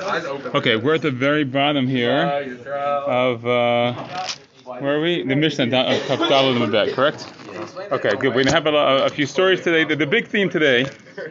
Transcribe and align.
Okay, 0.00 0.76
we're 0.76 0.94
at 0.94 1.02
the 1.02 1.10
very 1.10 1.44
bottom 1.44 1.86
here 1.86 2.22
of 3.06 3.46
uh, 3.46 3.92
where 4.64 4.96
are 4.96 5.00
we? 5.00 5.22
The 5.22 5.36
Mishnah 5.36 5.66
down 5.66 5.92
of 5.92 6.00
Kafdal 6.02 6.56
Mabet, 6.56 6.94
correct? 6.94 7.26
Okay, 7.92 8.10
good. 8.16 8.34
We're 8.34 8.44
gonna 8.44 8.52
have 8.52 8.66
a, 8.66 9.04
a 9.04 9.10
few 9.10 9.26
stories 9.26 9.60
today. 9.60 9.84
The, 9.84 9.96
the 9.96 10.06
big 10.06 10.26
theme 10.26 10.48
today 10.48 10.86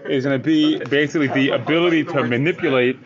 is 0.06 0.24
gonna 0.24 0.38
be 0.38 0.78
basically 0.86 1.28
the 1.28 1.50
ability 1.50 2.04
to 2.06 2.24
manipulate 2.24 3.00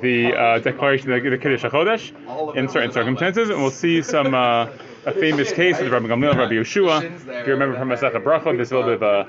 the 0.00 0.34
uh, 0.34 0.58
declaration 0.58 1.12
of 1.12 1.22
the 1.22 1.38
Kiddush 1.38 1.62
HaChodesh 1.64 2.56
in 2.56 2.68
certain 2.68 2.90
circumstances, 2.90 3.50
and 3.50 3.60
we'll 3.60 3.70
see 3.70 4.02
some 4.02 4.34
uh, 4.34 4.68
a 5.06 5.12
famous 5.12 5.52
case 5.52 5.78
with 5.78 5.92
Rabbi 5.92 6.06
Gamliel 6.06 6.30
and 6.30 6.38
Rabbi 6.40 6.54
Yeshua. 6.54 7.04
If 7.04 7.46
you 7.46 7.52
remember 7.52 7.78
from 7.78 7.90
Masechet 7.90 8.22
Bracha, 8.24 8.56
there's 8.56 8.72
a 8.72 8.78
little 8.78 8.96
bit 8.96 9.02
of 9.02 9.26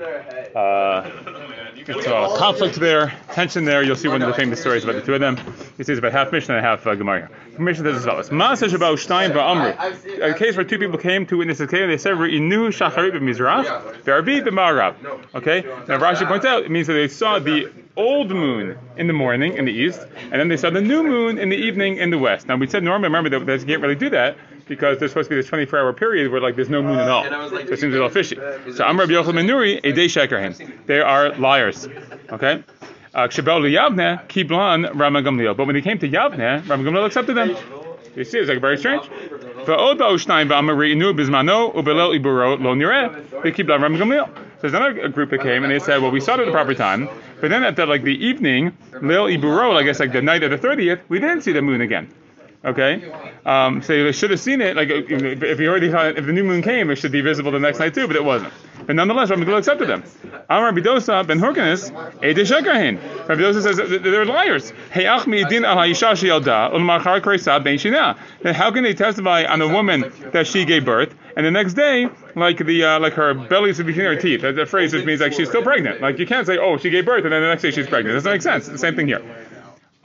a 0.54 0.58
uh, 0.58 1.45
it's 1.88 2.06
a 2.06 2.38
conflict 2.38 2.76
there, 2.76 3.12
tension 3.32 3.64
there. 3.64 3.82
You'll 3.82 3.96
see 3.96 4.08
one 4.08 4.22
of 4.22 4.28
the 4.28 4.34
famous 4.34 4.60
stories 4.60 4.84
about 4.84 4.96
the 4.96 5.02
two 5.02 5.14
of 5.14 5.20
them. 5.20 5.36
He 5.76 5.84
says 5.84 5.98
about 5.98 6.12
half 6.12 6.32
Mishnah 6.32 6.56
and 6.56 6.64
half 6.64 6.86
uh, 6.86 6.94
Gemara. 6.94 7.30
Mishnah 7.58 7.84
says 7.84 7.96
as 7.98 8.04
follows: 8.04 8.30
Maaseh 8.30 8.74
about 8.74 8.98
Stein 8.98 9.32
Amru. 9.32 9.72
A 10.22 10.34
case 10.34 10.56
where 10.56 10.64
two 10.64 10.78
people 10.78 10.98
came 10.98 11.26
to 11.26 11.38
witness 11.38 11.60
a 11.60 11.66
case, 11.66 11.82
and 11.82 11.90
they 11.90 11.98
said, 11.98 12.14
"Inu 12.14 12.68
shacharit 12.68 13.12
b'mizrach, 13.12 13.64
v'arbi 14.02 14.42
b'marav." 14.42 14.94
Okay. 15.34 15.62
Now 15.88 15.98
Rashi 15.98 16.26
points 16.26 16.44
out 16.44 16.64
it 16.64 16.70
means 16.70 16.86
that 16.88 16.94
they 16.94 17.08
saw 17.08 17.38
the 17.38 17.72
old 17.96 18.30
moon 18.30 18.78
in 18.96 19.06
the 19.06 19.12
morning 19.12 19.56
in 19.56 19.64
the 19.64 19.72
east, 19.72 20.00
and 20.22 20.32
then 20.32 20.48
they 20.48 20.56
saw 20.56 20.70
the 20.70 20.80
new 20.80 21.02
moon 21.02 21.38
in 21.38 21.48
the 21.48 21.56
evening 21.56 21.96
in 21.98 22.10
the 22.10 22.18
west. 22.18 22.48
Now 22.48 22.56
we 22.56 22.66
said 22.66 22.82
normally, 22.82 23.08
remember 23.08 23.30
that 23.30 23.46
they 23.46 23.58
can't 23.64 23.82
really 23.82 23.94
do 23.94 24.10
that 24.10 24.36
because 24.66 24.98
there's 24.98 25.12
supposed 25.12 25.28
to 25.28 25.34
be 25.34 25.40
this 25.40 25.48
24 25.48 25.78
hour 25.78 25.92
period 25.92 26.30
where 26.30 26.40
like 26.40 26.56
there's 26.56 26.68
no 26.68 26.82
moon 26.82 26.98
at 26.98 27.08
all. 27.08 27.24
So 27.24 27.56
it 27.56 27.78
seems 27.78 27.94
a 27.94 27.98
little 27.98 28.08
fishy. 28.08 28.36
So 28.74 28.84
I'm 28.84 28.98
Rabbi 28.98 29.12
Yochanan 29.12 29.34
ben 29.34 29.46
Nuri, 29.46 29.80
a 29.84 29.92
day 29.92 30.06
shekerhen. 30.06 30.86
They 30.86 31.00
are 31.00 31.34
liars. 31.36 31.86
Okay? 32.30 32.64
Uh, 33.14 33.28
Kshabel 33.28 33.62
Yavne, 33.70 34.26
Kiblan, 34.28 34.98
Rama 34.98 35.22
Gamliel. 35.22 35.56
But 35.56 35.66
when 35.66 35.74
they 35.74 35.82
came 35.82 35.98
to 36.00 36.08
Yavne, 36.08 36.68
Rama 36.68 36.84
Gamliel 36.84 37.06
accepted 37.06 37.36
them. 37.36 37.56
You 38.14 38.24
see, 38.24 38.38
it's 38.38 38.48
like 38.48 38.60
very 38.60 38.78
strange. 38.78 39.04
Va'od 39.04 39.98
ba'ushnaim 39.98 40.48
va'amari 40.48 40.94
inu 40.94 41.14
bizmano 41.14 41.74
ubelel 41.74 42.18
iburo 42.18 42.60
lo 42.60 42.74
nireh. 42.74 43.42
They 43.42 43.52
keep 43.52 43.68
Rama 43.68 43.88
Gamliel. 43.88 44.26
So 44.26 44.62
there's 44.62 44.74
another 44.74 45.08
group 45.08 45.30
that 45.30 45.42
came 45.42 45.64
and 45.64 45.72
they 45.72 45.78
said, 45.78 46.00
well, 46.00 46.10
we 46.10 46.20
saw 46.20 46.34
it 46.34 46.40
at 46.40 46.46
the 46.46 46.52
proper 46.52 46.74
time, 46.74 47.08
but 47.40 47.50
then 47.50 47.62
at 47.62 47.76
the 47.76 47.84
like 47.84 48.02
the 48.02 48.16
evening, 48.24 48.76
Lil 49.02 49.26
Iburo, 49.26 49.76
I 49.76 49.82
guess 49.82 50.00
like 50.00 50.12
the 50.12 50.22
night 50.22 50.42
of 50.42 50.50
the 50.50 50.56
30th, 50.56 51.00
we 51.08 51.20
didn't 51.20 51.42
see 51.42 51.52
the 51.52 51.60
moon 51.60 51.82
again. 51.82 52.10
Okay, 52.64 53.12
um, 53.44 53.80
so 53.82 53.92
they 54.04 54.12
should 54.12 54.30
have 54.30 54.40
seen 54.40 54.60
it. 54.60 54.76
Like 54.76 54.88
if 54.90 55.60
you 55.60 55.68
already 55.68 55.88
it, 55.88 56.18
if 56.18 56.26
the 56.26 56.32
new 56.32 56.42
moon 56.42 56.62
came, 56.62 56.90
it 56.90 56.96
should 56.96 57.12
be 57.12 57.20
visible 57.20 57.52
the 57.52 57.60
next 57.60 57.78
night 57.78 57.94
too, 57.94 58.06
but 58.06 58.16
it 58.16 58.24
wasn't. 58.24 58.52
But 58.86 58.96
nonetheless, 58.96 59.30
Rabbi 59.30 59.44
Gil 59.44 59.56
accepted 59.56 59.88
them. 59.88 60.04
Amar 60.48 60.66
Rabbi 60.66 60.80
Dosa 60.80 61.26
ben 61.26 61.38
Horkanis, 61.38 61.90
Ede 62.24 62.46
Shekrahin. 62.46 63.28
Rabbi 63.28 63.40
Dosa 63.40 63.62
says 63.62 63.76
they're 63.76 64.24
liars. 64.24 64.72
Hey 64.90 65.04
Achmi 65.04 65.48
din. 65.48 65.62
How 68.54 68.70
can 68.70 68.82
they 68.82 68.94
testify 68.94 69.44
on 69.44 69.60
a 69.62 69.68
woman 69.68 70.12
that 70.32 70.46
she 70.46 70.64
gave 70.64 70.84
birth, 70.84 71.14
and 71.36 71.46
the 71.46 71.50
next 71.50 71.74
day, 71.74 72.08
like 72.34 72.58
the 72.58 72.84
uh, 72.84 73.00
like 73.00 73.14
her 73.14 73.34
belly 73.34 73.70
is 73.70 73.78
between 73.78 74.06
her 74.06 74.16
teeth? 74.16 74.42
That, 74.42 74.58
a 74.58 74.66
phrase 74.66 74.92
which 74.92 75.04
means 75.04 75.20
like 75.20 75.32
she's 75.32 75.48
still 75.48 75.62
pregnant. 75.62 76.00
Like 76.00 76.18
you 76.18 76.26
can't 76.26 76.46
say, 76.46 76.58
oh, 76.58 76.78
she 76.78 76.90
gave 76.90 77.06
birth, 77.06 77.24
and 77.24 77.32
then 77.32 77.42
the 77.42 77.48
next 77.48 77.62
day 77.62 77.70
she's 77.70 77.86
pregnant. 77.86 78.14
Doesn't 78.16 78.30
make 78.30 78.42
sense. 78.42 78.64
It's 78.64 78.72
the 78.72 78.78
same 78.78 78.96
thing 78.96 79.06
here. 79.06 79.22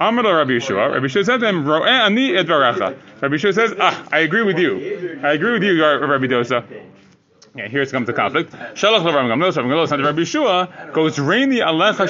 Amar 0.02 0.24
Rabbi 0.24 0.54
Yeshua. 0.54 0.94
Rabbi 0.94 1.06
said 1.08 1.42
to 1.42 1.48
him, 1.48 1.64
Ro'eh 1.64 1.88
ani 1.88 2.36
et. 2.36 2.50
Rabbi 2.50 3.36
Yeshua 3.36 3.54
says, 3.54 3.76
ah, 3.80 4.08
I 4.12 4.22
agree 4.22 4.42
with 4.42 4.58
you. 4.58 5.20
I 5.24 5.34
agree 5.34 5.52
with 5.52 5.62
you, 5.62 5.80
Rabbi 5.80 6.26
Dosa. 6.26 6.66
Yeah, 7.54 7.68
here 7.68 7.82
it 7.84 7.92
comes 7.92 8.08
to 8.08 8.14
conflict. 8.14 8.52
Shalach 8.52 9.06
Rabbi 9.06 10.22
Yeshua, 10.22 10.94
goes 10.94 11.18
alecha. 11.18 12.08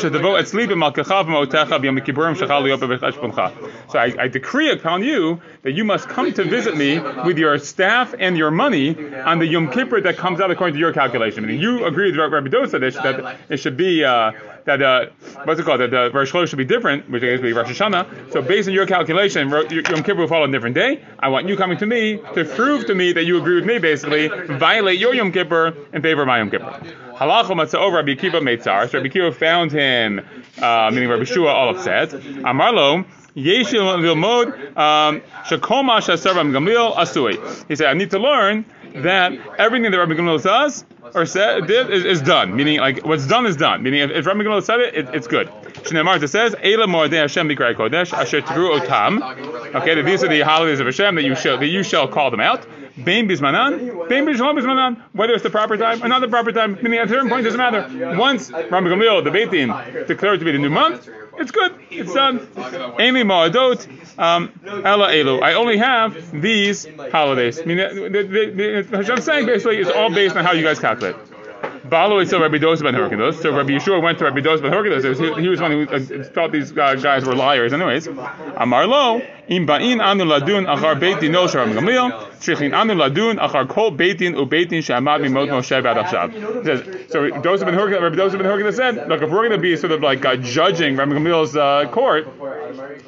So 3.91 3.99
I, 3.99 4.13
I 4.23 4.27
decree 4.29 4.71
upon 4.71 5.03
you 5.03 5.41
that 5.63 5.71
you 5.71 5.83
must 5.83 6.07
come 6.07 6.31
to 6.31 6.43
visit 6.45 6.77
me 6.77 6.99
with 7.25 7.37
your 7.37 7.57
staff 7.57 8.13
and 8.17 8.37
your 8.37 8.51
money 8.51 8.95
on 9.15 9.39
the 9.39 9.47
Yom 9.47 9.69
Kippur 9.69 9.99
that 9.99 10.15
comes 10.15 10.39
out 10.39 10.49
according 10.49 10.75
to 10.75 10.79
your 10.79 10.93
calculation. 10.93 11.43
I 11.43 11.47
mean, 11.47 11.59
you 11.59 11.83
agree 11.85 12.11
with 12.11 12.19
Rabbi 12.19 12.47
Dosa 12.47 12.79
that 12.79 13.37
it 13.49 13.57
should 13.57 13.75
be 13.75 14.05
uh, 14.05 14.31
that 14.65 14.81
uh, 14.81 15.05
what's 15.43 15.59
it 15.59 15.63
called? 15.63 15.81
That 15.81 15.91
the 15.91 16.11
Rosh 16.11 16.31
Chodesh 16.31 16.49
should 16.49 16.57
be 16.57 16.65
different, 16.65 17.09
which 17.09 17.23
I 17.23 17.27
guess 17.27 17.39
would 17.39 17.47
be 17.47 17.53
Rosh 17.53 17.69
Hashanah. 17.69 18.31
So 18.31 18.41
based 18.41 18.67
on 18.67 18.73
your 18.73 18.85
calculation, 18.85 19.49
Yom 19.49 20.03
Kippur 20.03 20.15
will 20.15 20.27
fall 20.27 20.43
on 20.43 20.49
a 20.49 20.51
different 20.51 20.75
day. 20.75 21.03
I 21.19 21.29
want 21.29 21.47
you 21.47 21.57
coming 21.57 21.77
to 21.79 21.85
me 21.85 22.17
to 22.35 22.45
prove 22.45 22.85
to 22.87 22.95
me 22.95 23.13
that 23.13 23.23
you 23.23 23.37
agree 23.37 23.55
with 23.55 23.65
me. 23.65 23.79
Basically, 23.79 24.27
violate 24.27 24.99
your 24.99 25.13
Yom 25.13 25.31
Kippur 25.31 25.73
in 25.93 26.01
favor 26.01 26.21
of 26.21 26.27
my 26.27 26.37
Yom 26.37 26.49
Kippur. 26.49 26.81
Halacha 27.15 27.51
matzah 27.51 27.93
Rabbi 27.93 28.15
Kiva 28.15 28.39
Meitzar. 28.39 28.89
So 28.89 28.97
Rabbi 28.97 29.09
Kiva 29.09 29.31
found 29.31 29.71
him, 29.71 30.21
uh, 30.61 30.89
meaning 30.91 31.09
Rabbi 31.09 31.23
Shua, 31.23 31.49
all 31.49 31.75
upset. 31.75 32.09
Amarlo. 32.09 33.05
Yeshil 33.35 33.97
Vilmod 34.01 34.77
um, 34.77 35.21
Shakoma 35.45 36.01
Shasaram 36.01 36.51
Gamliel 36.51 36.93
Asui. 36.95 37.65
He 37.69 37.77
said, 37.77 37.87
I 37.87 37.93
need 37.93 38.11
to 38.11 38.19
learn 38.19 38.65
that 38.95 39.33
everything 39.57 39.91
that 39.91 39.97
Rabbi 39.97 40.13
Gamliel 40.13 40.41
does 40.41 40.85
or 41.15 41.25
said 41.25 41.67
did 41.67 41.89
is, 41.89 42.05
is, 42.05 42.21
done. 42.21 42.55
Meaning, 42.55 42.79
like 42.79 43.05
what's 43.05 43.27
done 43.27 43.45
is 43.45 43.57
done. 43.57 43.83
Meaning, 43.83 44.01
if, 44.01 44.11
if 44.11 44.25
Rabbi 44.25 44.41
Gamliel 44.41 44.63
said 44.63 44.79
it, 44.79 44.95
it, 44.95 45.09
it's 45.13 45.27
good. 45.27 45.47
Shneimar 45.47 46.21
it 46.21 46.27
says, 46.27 46.55
"Ela 46.61 46.87
Moedei 46.87 47.21
Hashem 47.21 47.49
Bikrai 47.49 47.75
Kodesh 47.75 48.13
Asher 48.13 48.41
Tru 48.41 48.79
Otam." 48.79 49.75
Okay, 49.75 50.01
these 50.01 50.23
are 50.23 50.27
the 50.27 50.41
holidays 50.41 50.79
of 50.79 50.85
Hashem 50.85 51.15
that 51.15 51.23
you 51.23 51.35
shall 51.35 51.57
that 51.57 51.67
you 51.67 51.83
shall 51.83 52.07
call 52.07 52.31
them 52.31 52.39
out. 52.39 52.65
Bein 53.03 53.27
bismanan, 53.27 54.07
bein 54.09 54.25
bishalom 54.25 54.59
bismanan. 54.59 55.01
Whether 55.13 55.33
it's 55.33 55.43
the 55.43 55.49
proper 55.49 55.77
time 55.77 56.03
or 56.03 56.07
not 56.07 56.19
the 56.19 56.27
proper 56.27 56.51
time, 56.51 56.75
meaning 56.81 56.99
at 56.99 57.07
a 57.07 57.09
certain 57.09 57.29
point 57.29 57.45
doesn't 57.45 57.57
matter. 57.57 58.17
Once 58.17 58.51
Rabbi 58.51 58.87
Gamliel, 58.87 59.23
the 59.23 59.31
Beit 59.31 59.51
Din, 59.51 59.73
declared 60.07 60.39
to 60.39 60.45
be 60.45 60.51
the 60.51 60.59
new 60.59 60.69
month, 60.69 61.09
it's 61.37 61.51
good. 61.51 61.75
It's 61.89 62.13
done. 62.13 62.47
Amy 62.99 63.23
Ma'adot, 63.23 64.19
um, 64.19 64.51
Ella 64.65 65.09
Elu. 65.09 65.41
I 65.41 65.53
only 65.53 65.77
have 65.77 66.41
these 66.41 66.87
holidays. 67.11 67.59
I 67.59 67.65
mean, 67.65 67.77
the, 67.77 68.83
the, 68.91 69.03
the, 69.03 69.21
saying 69.21 69.45
basically 69.45 69.79
is 69.79 69.89
all 69.89 70.09
based 70.09 70.35
on 70.35 70.45
how 70.45 70.51
you 70.53 70.63
guys 70.63 70.79
calculate. 70.79 71.15
Balo 71.91 72.21
is 72.21 72.31
Rabbi 72.31 72.57
Dos 72.57 72.81
ben. 72.81 72.93
So 72.93 73.53
Rabbi 73.53 73.71
Yeshua 73.71 74.01
went 74.01 74.17
to 74.19 74.23
Rabbi 74.23 74.39
Dos 74.39 74.61
ben 74.61 74.71
Horkidos. 74.71 75.03
He, 75.03 75.41
he 75.41 75.49
was 75.49 75.59
one 75.59 75.71
who 75.71 75.81
uh, 75.89 76.23
thought 76.23 76.53
these 76.53 76.71
uh, 76.71 76.95
guys 76.95 77.25
were 77.25 77.35
liars. 77.35 77.73
Anyways, 77.73 78.07
Amar 78.55 78.87
lo 78.87 79.21
im 79.49 79.67
ba'in 79.67 79.99
anu 80.01 80.23
ladun 80.23 80.73
achar 80.73 80.97
beit 80.97 81.19
dino 81.19 81.47
shar 81.47 81.65
Gamliel 81.65 82.09
shichin 82.39 82.73
anu 82.73 82.93
ladun 82.93 83.37
achar 83.39 83.67
kol 83.67 83.91
beitin 83.91 84.37
u 84.37 84.45
beitin 84.45 84.81
she'amad 84.81 85.19
mimot 85.19 85.49
Moshe 85.49 85.83
b'ad 85.83 86.01
achshav. 86.01 86.63
Says 86.63 87.11
so. 87.11 87.27
Dos 87.41 87.61
ben 87.61 87.73
Horkidos, 87.73 88.01
Rabbi 88.01 88.15
Dos 88.15 88.31
ben 88.31 88.43
Horkidos 88.43 88.75
said, 88.75 89.09
look, 89.09 89.21
if 89.21 89.29
we're 89.29 89.49
going 89.49 89.51
to 89.51 89.57
be 89.57 89.75
sort 89.75 89.91
of 89.91 90.01
like 90.01 90.23
uh, 90.23 90.37
judging 90.37 90.95
Rabbi 90.95 91.11
Gamliel's 91.11 91.57
uh, 91.57 91.91
court 91.91 92.25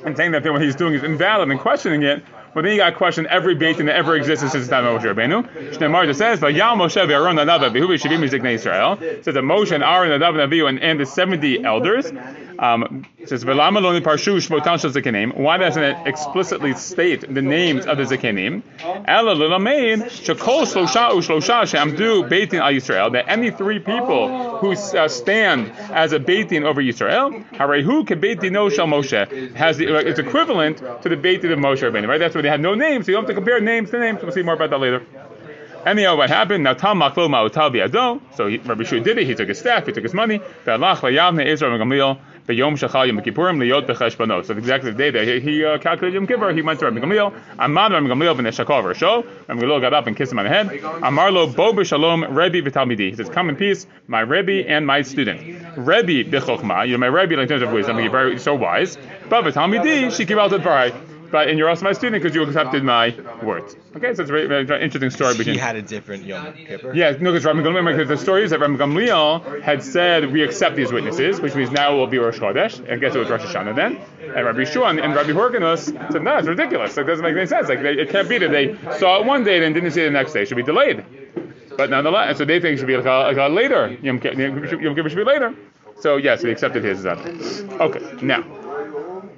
and 0.05 0.17
saying 0.17 0.33
that 0.33 0.43
what 0.43 0.61
he's 0.61 0.75
doing 0.75 0.93
is 0.93 1.03
invalid 1.03 1.49
and 1.49 1.57
questioning 1.57 2.03
it. 2.03 2.21
But 2.53 2.63
then 2.63 2.73
you 2.73 2.77
got 2.77 2.91
to 2.91 2.95
question 2.95 3.27
every 3.27 3.55
beit 3.55 3.77
that 3.77 3.89
ever 3.89 4.15
existed 4.15 4.49
since 4.49 4.67
the 4.67 4.71
time 4.71 4.85
of 4.85 5.01
Moshe 5.01 5.13
Rabbeinu. 5.13 5.73
Shneimar 5.73 6.13
says, 6.15 6.39
"Vayal 6.39 6.75
Moshe 6.75 7.01
ve'Aaron 7.07 7.35
Nadav 7.37 7.61
v'Avihu 7.61 7.87
v'Shivim 7.89 8.19
Miziknei 8.19 8.53
Israel." 8.53 8.97
Says 8.99 9.33
that 9.33 9.43
Moshe 9.43 9.71
and 9.71 9.83
Aaron 9.83 10.11
Nadav 10.11 10.39
and 10.43 10.53
and, 10.53 10.79
and 10.79 10.99
the 10.99 11.05
seventy 11.05 11.63
elders. 11.63 12.11
Um, 12.59 13.05
says 13.25 13.43
"V'Lama 13.43 13.81
lo 13.81 13.99
parshu 13.99 14.37
shmotan 14.37 14.79
shel 14.79 14.91
zikanim." 14.91 15.35
Why 15.35 15.57
doesn't 15.57 15.81
it 15.81 15.97
explicitly 16.05 16.73
state 16.75 17.21
the 17.21 17.41
names 17.41 17.85
of 17.87 17.97
the 17.97 18.03
zikanim? 18.03 18.61
Ela 19.07 19.31
l'lamein 19.31 20.03
shekol 20.03 20.63
shlosha 20.63 21.11
u'shlosha 21.11 21.67
she'amdu 21.67 22.23
beitin 22.29 22.59
al 22.59 22.71
Yisrael. 22.71 23.11
That 23.13 23.25
any 23.27 23.49
three 23.49 23.79
people 23.79 24.59
who 24.59 24.73
uh, 24.73 25.07
stand 25.07 25.71
as 25.91 26.13
a 26.13 26.19
beitin 26.19 26.63
over 26.63 26.81
Yisrael, 26.81 27.43
harehu 27.51 28.05
kebeitino 28.05 28.71
shel 28.71 28.85
Moshe, 28.85 29.55
has 29.55 29.77
the, 29.77 29.87
uh, 29.87 29.99
it's 29.99 30.19
equivalent 30.19 30.77
to 31.01 31.09
the 31.09 31.17
beitin 31.17 31.51
of 31.51 31.59
Moshe 31.59 31.81
Rabbeinu. 31.81 32.07
Right? 32.07 32.19
That's 32.19 32.35
what 32.35 32.42
they 32.43 32.49
had 32.49 32.61
no 32.61 32.75
names, 32.75 33.05
so 33.05 33.11
you 33.11 33.15
don't 33.15 33.23
have 33.23 33.29
to 33.29 33.35
compare 33.35 33.59
names 33.59 33.89
to 33.91 33.99
names. 33.99 34.21
We'll 34.21 34.31
see 34.31 34.43
more 34.43 34.53
about 34.53 34.69
that 34.69 34.79
later. 34.79 35.05
Anyhow, 35.85 36.15
what 36.15 36.29
happened? 36.29 36.63
Now 36.63 36.73
Tam 36.73 36.99
Maklo 36.99 37.27
Ma'otal 37.27 37.73
Biado. 37.73 38.21
So 38.35 38.47
Rabbi 38.47 38.83
Shua 38.83 39.01
did 39.01 39.17
it. 39.17 39.27
He 39.27 39.35
took 39.35 39.49
his 39.49 39.59
staff. 39.59 39.85
He 39.85 39.91
took 39.91 40.03
his 40.03 40.13
money. 40.13 40.39
Ve'alach 40.65 40.99
la'yavne 40.99 41.45
Israel 41.45 41.77
Gamliel 41.77 42.19
Yom. 42.49 42.75
So 42.75 42.85
exactly 42.85 44.91
the 44.91 44.97
day 44.97 45.11
that 45.11 45.25
he, 45.25 45.39
he 45.39 45.63
uh, 45.63 45.77
calculated 45.77 46.15
Yom 46.15 46.27
Kippur, 46.27 46.51
he 46.51 46.61
went 46.61 46.77
to 46.79 46.85
Rabbi 46.85 46.99
Gamliel. 46.99 47.31
Amad 47.55 47.91
Rabbi 47.91 48.07
Gamliel 48.07 48.35
v'neshakov 48.35 48.83
Rasho. 48.83 49.25
Rabbi 49.47 49.61
Gamliel 49.61 49.79
got 49.79 49.93
up 49.93 50.07
and 50.07 50.17
kissed 50.17 50.33
him 50.33 50.39
on 50.39 50.45
the 50.45 50.49
head. 50.49 50.67
Amarlo 50.67 51.55
bo 51.55 51.71
b'shalom 51.71 52.35
Rebbe 52.35 52.69
v'talmidi. 52.69 53.11
He 53.11 53.15
says, 53.15 53.29
"Come 53.29 53.47
in 53.49 53.55
peace, 53.55 53.87
my 54.07 54.19
Rebbe 54.21 54.67
and 54.69 54.85
my 54.85 55.03
student." 55.03 55.39
Rebbe 55.77 56.25
b'chokhma. 56.29 56.85
You 56.85 56.93
know, 56.93 56.97
my 56.97 57.07
Rebbe 57.07 57.39
in 57.39 57.47
terms 57.47 57.61
of 57.61 57.71
wisdom. 57.71 57.97
You're 57.99 58.09
very 58.09 58.37
so 58.39 58.55
wise. 58.55 58.97
But 59.29 59.45
v'talmidi, 59.45 60.11
she 60.15 60.25
gave 60.25 60.37
out 60.37 60.49
the 60.49 60.59
but 61.33 61.49
and 61.49 61.57
you're 61.57 61.67
also 61.67 61.83
my 61.83 61.93
student 61.93 62.21
because 62.21 62.35
you 62.35 62.43
accepted 62.43 62.83
my 62.83 63.09
words. 63.41 63.75
Okay, 63.95 64.13
so 64.13 64.21
it's 64.21 64.29
a 64.29 64.33
very, 64.33 64.45
very, 64.45 64.63
very 64.63 64.83
interesting 64.83 65.09
story. 65.09 65.33
He 65.33 65.57
had 65.57 65.75
a 65.75 65.81
different 65.81 66.25
Yom 66.25 66.53
Kippur. 66.53 66.93
Yeah, 66.93 67.09
no, 67.19 67.31
because 67.31 67.43
Rabbi 67.43 67.61
Gamliel, 67.61 67.97
because 67.97 68.07
the 68.07 68.17
story 68.17 68.43
is 68.43 68.51
that 68.51 68.59
Rabbi 68.59 68.75
Gamliel 68.75 69.63
had 69.63 69.81
said 69.81 70.31
we 70.31 70.43
accept 70.43 70.75
these 70.75 70.93
witnesses, 70.93 71.41
which 71.41 71.55
means 71.55 71.71
now 71.71 71.91
it 71.91 71.97
will 71.97 72.05
be 72.05 72.19
Rosh 72.19 72.37
Chodesh. 72.37 72.87
I 72.87 72.97
guess 72.97 73.15
it 73.15 73.17
was 73.17 73.31
Rosh 73.31 73.41
Hashanah 73.41 73.75
then. 73.75 73.99
And 74.35 74.45
Rabbi 74.45 74.63
Shua 74.63 74.89
and, 74.89 74.99
and 74.99 75.15
Rabbi 75.15 75.31
Horganus 75.31 75.85
said, 75.85 76.21
no, 76.21 76.37
it's 76.37 76.47
ridiculous. 76.47 76.95
It 76.95 77.05
doesn't 77.05 77.25
make 77.25 77.35
any 77.35 77.47
sense. 77.47 77.67
Like 77.67 77.81
they, 77.81 77.93
it 77.93 78.09
can't 78.09 78.29
be 78.29 78.37
that 78.37 78.51
they 78.51 78.77
saw 78.99 79.19
it 79.19 79.25
one 79.25 79.43
day 79.43 79.65
and 79.65 79.73
didn't 79.73 79.89
see 79.89 80.01
it 80.01 80.05
the 80.05 80.11
next 80.11 80.33
day. 80.33 80.43
It 80.43 80.49
should 80.49 80.57
be 80.57 80.61
delayed. 80.61 81.03
But 81.75 81.89
nonetheless, 81.89 82.29
and 82.29 82.37
so 82.37 82.45
they 82.45 82.59
think 82.59 82.75
it 82.75 82.77
should 82.77 82.85
be 82.85 82.95
like 82.95 83.07
a, 83.07 83.33
like 83.35 83.37
a 83.37 83.51
later 83.51 83.97
Yom 84.03 84.19
Kippur 84.19 85.09
should 85.09 85.15
be 85.17 85.23
later. 85.23 85.55
So 85.99 86.17
yes, 86.17 86.43
we 86.43 86.51
accepted 86.51 86.83
his. 86.83 87.07
Uh, 87.07 87.15
okay, 87.81 88.01
now. 88.21 88.62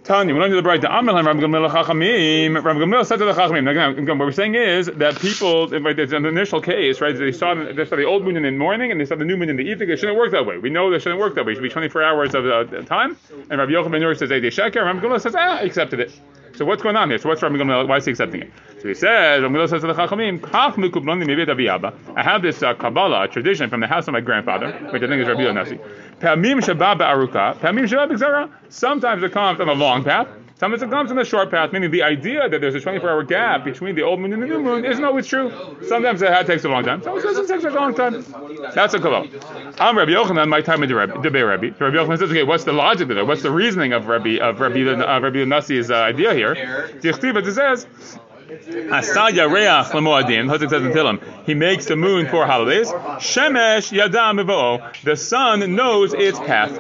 Tanya, 0.06 0.36
we 0.36 0.40
learned 0.40 0.52
to 0.52 0.56
the 0.56 0.62
bright. 0.62 0.82
Amalem 0.82 1.26
Rabbi 1.26 1.40
Gamliel 1.40 1.68
Chachamim. 1.68 2.64
Rabbi 2.64 2.78
Gamliel 2.80 3.08
said 3.08 3.18
to 3.18 3.26
the 3.26 3.34
Chachamim. 3.34 4.08
What 4.08 4.20
we're 4.20 4.32
saying 4.32 4.54
is 4.54 4.86
that 4.86 5.20
people, 5.20 5.68
right, 5.68 5.96
there's 5.96 6.14
an 6.14 6.28
initial 6.28 6.62
case, 6.62 7.02
right? 7.02 7.18
They 7.18 7.32
saw 7.32 7.56
they 7.56 7.86
saw 7.86 7.96
the 7.96 8.04
old 8.04 8.24
moon 8.24 8.38
in 8.38 8.44
the 8.44 8.52
morning 8.52 8.92
and 8.92 9.02
they 9.02 9.06
saw 9.06 9.16
the 9.16 9.26
new 9.26 9.36
moon 9.36 9.50
in 9.50 9.56
the 9.56 9.64
evening. 9.64 9.90
It 9.90 9.98
shouldn't 9.98 10.16
work 10.16 10.32
that 10.34 10.46
way. 10.46 10.60
We 10.60 10.70
know 10.70 10.94
it 10.94 11.02
shouldn't 11.02 11.20
work 11.20 11.34
that 11.34 11.46
way. 11.48 11.54
It 11.54 11.56
should 11.56 11.64
be 11.64 11.70
24 11.70 12.04
hours 12.04 12.36
of 12.36 12.46
uh, 12.46 12.66
time. 12.84 13.18
And 13.50 13.60
Rabbi 13.60 13.72
Yochanan 13.72 14.00
Nur 14.00 14.14
says 14.14 14.32
80 14.32 14.50
sheker. 14.50 14.76
Gamliel 14.76 15.20
says, 15.20 15.34
ah, 15.36 15.58
I 15.58 15.62
accepted 15.62 16.00
it. 16.00 16.12
So 16.56 16.66
what's 16.66 16.84
going 16.84 16.96
on 16.98 17.10
here? 17.10 17.18
So 17.18 17.28
what's 17.28 17.42
Rabbi 17.42 17.56
Gamliel? 17.56 17.88
Why 17.88 17.98
is 17.98 18.06
he 18.06 18.12
accepting 18.12 18.44
it? 18.44 18.52
So 18.86 18.90
he 18.90 18.94
says, 18.94 19.42
Rabbi 19.42 19.56
Gamliel 19.56 19.68
says 19.68 19.82
to 19.82 19.88
the 19.88 19.94
Chachamim. 19.94 20.46
I 22.16 22.22
have 22.22 22.42
this 22.44 22.62
uh, 22.62 22.76
Kabbalah, 22.76 23.28
tradition 23.30 23.68
from 23.68 23.80
the 23.80 23.88
house 23.88 24.08
of 24.08 24.12
my 24.12 24.22
grandfather, 24.22 24.74
which 24.92 25.02
I 25.02 25.08
think 25.08 25.24
is 25.24 25.28
Rabbi 25.28 25.42
Yonasi. 25.42 25.80
Pamim 26.20 26.60
aruka. 26.62 27.58
Pamim 27.58 28.52
Sometimes 28.70 29.24
it 29.24 29.32
comes 29.32 29.60
on 29.60 29.70
a 29.70 29.74
long 29.74 30.04
path. 30.04 30.28
Sometimes 30.58 30.84
it 30.84 30.92
comes 30.92 31.10
in 31.10 31.18
a 31.18 31.26
short 31.26 31.50
path, 31.50 31.74
meaning 31.74 31.90
the 31.90 32.04
idea 32.04 32.48
that 32.48 32.62
there's 32.62 32.76
a 32.76 32.80
24-hour 32.80 33.24
gap 33.24 33.66
between 33.66 33.96
the 33.96 34.04
old 34.04 34.20
moon 34.22 34.32
and 34.34 34.44
the 34.44 34.48
new 34.48 34.62
moon 34.62 34.86
isn't 34.86 35.04
always 35.04 35.26
true. 35.26 35.52
Sometimes 35.88 36.22
it 36.22 36.46
takes 36.46 36.64
a 36.64 36.70
long 36.70 36.84
time. 36.84 37.02
Sometimes 37.02 37.38
it 37.38 37.48
takes 37.48 37.64
a 37.64 37.72
long 37.72 37.96
time. 37.96 38.24
That's 38.76 38.94
a 38.94 39.00
kabbalah. 39.00 39.28
I'm 39.80 39.98
Rabbi 39.98 40.12
Yochanan. 40.12 40.48
My 40.48 40.62
time 40.62 40.84
in 40.84 40.90
the 40.90 40.96
Rabbi, 40.96 41.16
Rabbi. 41.16 41.70
Yochanan 41.72 42.20
says, 42.20 42.30
okay, 42.30 42.44
what's 42.44 42.64
the 42.64 42.72
logic 42.72 43.08
there? 43.08 43.26
What's 43.26 43.42
the 43.42 43.52
reasoning 43.52 43.94
of 43.94 44.08
Rabbi 44.08 44.38
of 44.38 44.60
Rabbi 44.60 44.82
uh, 44.84 45.20
Rabbi 45.20 45.42
uh, 45.42 45.94
idea 45.96 46.34
here? 46.36 46.54
It 47.04 47.54
says. 47.54 47.88
He 51.46 51.54
makes 51.54 51.86
the 51.86 51.96
moon 51.96 52.28
for 52.28 52.46
holidays. 52.46 52.92
Shemesh 52.92 53.92
Yadam 53.92 54.94
the 55.04 55.16
sun 55.16 55.76
knows 55.76 56.14
its 56.14 56.38
path. 56.40 56.72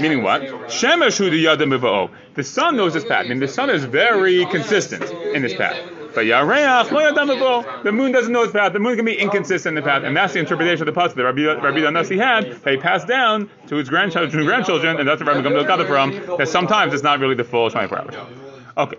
Meaning 0.00 0.22
what? 0.24 0.42
Shemesh 0.42 1.18
Hu 1.18 1.30
Yadam 1.30 2.10
the 2.34 2.42
sun 2.42 2.76
knows 2.76 2.96
its 2.96 3.04
path. 3.04 3.26
I 3.26 3.28
mean, 3.28 3.38
the 3.38 3.46
sun 3.46 3.70
is 3.70 3.84
very 3.84 4.44
consistent 4.46 5.04
in 5.34 5.44
its 5.44 5.54
path. 5.54 5.76
But 6.14 6.24
the 6.24 7.92
moon 7.92 8.12
doesn't 8.12 8.32
know 8.32 8.42
its 8.42 8.52
path. 8.52 8.72
The 8.72 8.80
moon 8.80 8.96
can 8.96 9.04
be 9.04 9.18
inconsistent 9.18 9.78
in 9.78 9.84
the 9.84 9.88
path, 9.88 10.02
and 10.02 10.16
that's 10.16 10.32
the 10.32 10.40
interpretation 10.40 10.86
of 10.86 10.94
the 10.94 11.00
pasuk 11.00 11.14
that 11.14 11.24
Rabbi, 11.24 11.42
Rabbi 11.42 11.78
Danasi 11.78 12.18
had, 12.18 12.60
that 12.62 12.70
he 12.70 12.76
passed 12.78 13.06
down 13.06 13.48
to 13.68 13.76
his 13.76 13.88
grandchildren, 13.88 14.44
grandchildren 14.44 14.98
and 14.98 15.08
that's 15.08 15.22
what 15.22 15.34
Rabbi 15.34 15.48
Gamliel 15.48 15.66
got 15.66 15.80
it 15.80 15.86
from, 15.86 16.36
that 16.36 16.48
sometimes 16.48 16.92
it's 16.92 17.02
not 17.02 17.20
really 17.20 17.34
the 17.34 17.44
full 17.44 17.70
24 17.70 17.98
hours. 17.98 18.14
Okay. 18.76 18.98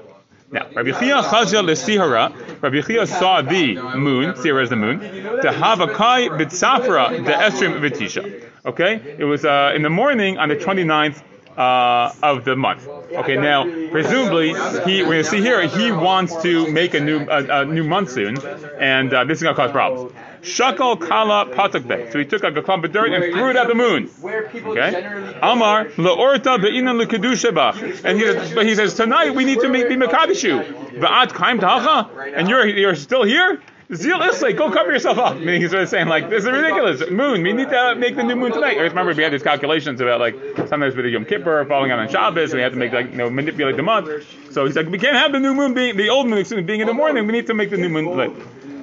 Rabbi 0.75 0.91
Chia 0.91 1.21
chazia 1.21 1.63
lesihara. 1.63 2.61
Rabbi 2.61 2.81
Chia 2.81 3.05
saw 3.05 3.41
the 3.41 3.75
moon. 3.95 4.35
Sihara 4.35 4.63
is 4.63 4.69
the 4.69 4.75
moon. 4.75 4.99
The 4.99 5.49
havakai 5.53 6.29
b'tzafra 6.29 7.23
the 7.25 7.31
esrim 7.31 7.79
v'tisha. 7.79 8.49
Okay, 8.65 9.15
it 9.17 9.25
was 9.25 9.45
uh, 9.45 9.73
in 9.75 9.81
the 9.81 9.89
morning 9.89 10.37
on 10.37 10.49
the 10.49 10.55
29th 10.55 11.21
uh, 11.57 12.13
of 12.23 12.45
the 12.45 12.55
month. 12.55 12.87
Okay, 12.87 13.35
now 13.35 13.63
presumably 13.91 14.49
he 14.85 15.03
we're 15.03 15.09
gonna 15.11 15.23
see 15.23 15.41
here 15.41 15.67
he 15.67 15.91
wants 15.91 16.41
to 16.41 16.71
make 16.71 16.93
a 16.93 16.99
new 16.99 17.19
a, 17.29 17.61
a 17.61 17.65
new 17.65 17.83
month 17.83 18.11
soon, 18.11 18.37
and 18.79 19.13
uh, 19.13 19.23
this 19.25 19.37
is 19.37 19.43
gonna 19.43 19.55
cause 19.55 19.71
problems. 19.71 20.13
Shakal 20.43 20.99
kala 20.99 21.45
patakbe. 21.45 22.11
So 22.11 22.19
he 22.19 22.25
took 22.25 22.43
like 22.43 22.55
a 22.55 22.61
clump 22.61 22.83
of 22.83 22.91
dirt 22.91 23.11
and 23.11 23.33
threw 23.33 23.49
it 23.49 23.55
at 23.55 23.67
the 23.67 23.75
moon. 23.75 24.09
Okay. 24.23 25.03
Amar 25.41 25.85
leorta 25.85 26.61
be'inan 26.61 27.01
lekedusheba. 27.01 28.03
And 28.03 28.19
he 28.19 28.53
but 28.53 28.65
he 28.65 28.75
says 28.75 28.93
tonight 28.93 29.33
we 29.33 29.45
need 29.45 29.59
to 29.61 29.69
make 29.69 29.87
be 29.87 29.95
mekadishu. 29.95 30.99
Va'at 30.99 31.33
kaim 31.33 31.59
tacha. 31.59 32.09
And 32.35 32.49
you're 32.49 32.67
you're 32.67 32.95
still 32.95 33.23
here. 33.23 33.61
Zeal 33.93 34.21
Islay, 34.21 34.53
go 34.53 34.71
cover 34.71 34.91
yourself 34.91 35.17
up. 35.17 35.37
Meaning 35.37 35.61
he's 35.61 35.71
really 35.71 35.85
saying 35.85 36.07
like 36.07 36.29
this 36.29 36.43
is 36.43 36.51
ridiculous. 36.51 37.09
Moon, 37.09 37.43
we 37.43 37.53
need 37.53 37.69
to 37.69 37.95
make 37.95 38.15
the 38.15 38.23
new 38.23 38.35
moon 38.35 38.51
tonight. 38.51 38.77
I 38.77 38.81
remember 38.81 39.13
we 39.13 39.23
had 39.23 39.33
these 39.33 39.43
calculations 39.43 40.01
about 40.01 40.19
like 40.19 40.35
sometimes 40.67 40.95
with 40.95 41.05
the 41.05 41.11
Yom 41.11 41.25
Kippur 41.25 41.63
falling 41.65 41.91
on 41.91 41.99
on 41.99 42.09
Shabbos, 42.09 42.51
and 42.51 42.59
we 42.59 42.63
had 42.63 42.71
to 42.71 42.77
make 42.77 42.91
like 42.91 43.11
you 43.11 43.17
know 43.17 43.29
manipulate 43.29 43.77
the 43.77 43.83
month. 43.83 44.09
So 44.51 44.65
he's 44.65 44.75
like 44.75 44.87
we 44.87 44.99
can't 44.99 45.15
have 45.15 45.31
the 45.31 45.39
new 45.39 45.53
moon 45.53 45.73
being 45.73 45.95
the 45.95 46.09
old 46.09 46.27
moon 46.27 46.43
being 46.65 46.81
in 46.81 46.87
the 46.87 46.93
morning. 46.93 47.25
We 47.27 47.33
need 47.33 47.47
to 47.47 47.53
make 47.53 47.69
the 47.69 47.77
new 47.77 47.89
moon 47.89 48.05
late. 48.17 48.31